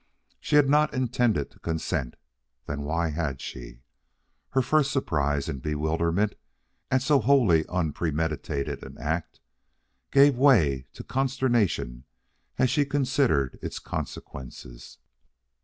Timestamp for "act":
8.97-9.41